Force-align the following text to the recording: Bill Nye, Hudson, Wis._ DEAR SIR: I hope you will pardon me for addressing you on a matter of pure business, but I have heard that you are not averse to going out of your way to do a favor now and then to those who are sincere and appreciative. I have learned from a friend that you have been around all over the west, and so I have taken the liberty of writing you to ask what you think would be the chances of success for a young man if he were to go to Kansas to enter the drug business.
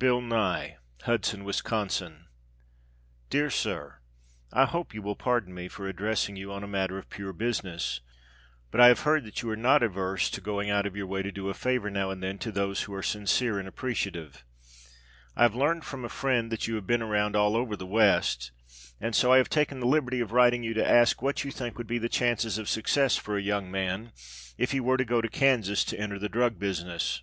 Bill 0.00 0.20
Nye, 0.20 0.78
Hudson, 1.02 1.44
Wis._ 1.44 2.18
DEAR 3.30 3.50
SIR: 3.50 4.00
I 4.52 4.64
hope 4.64 4.92
you 4.92 5.00
will 5.00 5.14
pardon 5.14 5.54
me 5.54 5.68
for 5.68 5.86
addressing 5.86 6.34
you 6.34 6.50
on 6.52 6.64
a 6.64 6.66
matter 6.66 6.98
of 6.98 7.08
pure 7.08 7.32
business, 7.32 8.00
but 8.72 8.80
I 8.80 8.88
have 8.88 9.02
heard 9.02 9.22
that 9.22 9.42
you 9.42 9.50
are 9.50 9.54
not 9.56 9.84
averse 9.84 10.28
to 10.30 10.40
going 10.40 10.70
out 10.70 10.86
of 10.86 10.96
your 10.96 11.06
way 11.06 11.22
to 11.22 11.30
do 11.30 11.48
a 11.50 11.54
favor 11.54 11.88
now 11.88 12.10
and 12.10 12.20
then 12.20 12.36
to 12.38 12.50
those 12.50 12.82
who 12.82 12.94
are 12.94 13.02
sincere 13.04 13.60
and 13.60 13.68
appreciative. 13.68 14.44
I 15.36 15.42
have 15.44 15.54
learned 15.54 15.84
from 15.84 16.04
a 16.04 16.08
friend 16.08 16.50
that 16.50 16.66
you 16.66 16.74
have 16.74 16.88
been 16.88 17.00
around 17.00 17.36
all 17.36 17.54
over 17.54 17.76
the 17.76 17.86
west, 17.86 18.50
and 19.00 19.14
so 19.14 19.32
I 19.32 19.36
have 19.36 19.48
taken 19.48 19.78
the 19.78 19.86
liberty 19.86 20.18
of 20.18 20.32
writing 20.32 20.64
you 20.64 20.74
to 20.74 20.84
ask 20.84 21.22
what 21.22 21.44
you 21.44 21.52
think 21.52 21.78
would 21.78 21.86
be 21.86 21.98
the 21.98 22.08
chances 22.08 22.58
of 22.58 22.68
success 22.68 23.16
for 23.16 23.36
a 23.36 23.40
young 23.40 23.70
man 23.70 24.10
if 24.58 24.72
he 24.72 24.80
were 24.80 24.96
to 24.96 25.04
go 25.04 25.20
to 25.20 25.28
Kansas 25.28 25.84
to 25.84 25.96
enter 25.96 26.18
the 26.18 26.28
drug 26.28 26.58
business. 26.58 27.22